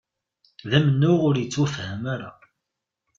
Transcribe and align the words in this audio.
D 0.69 0.71
amennuɣ 0.77 1.19
ur 1.27 1.35
yettwafham 1.37 2.03
ara 2.13 2.29